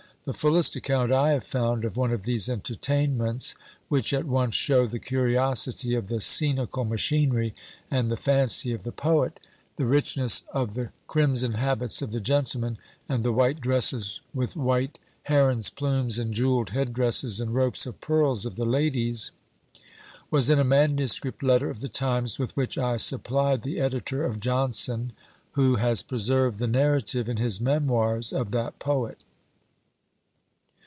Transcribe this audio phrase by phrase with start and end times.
[0.23, 3.55] The fullest account I have found of one of these entertainments,
[3.89, 7.55] which at once show the curiosity of the scenical machinery
[7.89, 9.39] and the fancy of the poet,
[9.77, 12.77] the richness Of the crimson habits of the gentlemen,
[13.09, 17.99] and the white dresses with white heron's plumes and jewelled head dresses and ropes of
[17.99, 19.31] pearls of the ladies,
[20.29, 24.39] was in a manuscript letter of the times, with which I supplied the editor of
[24.39, 25.13] "Jonson",
[25.53, 29.23] who has preserved the narrative in his memoirs of that poet.